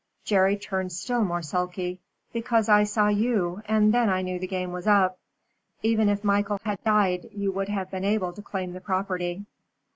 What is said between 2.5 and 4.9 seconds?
I saw you, and then I knew the game was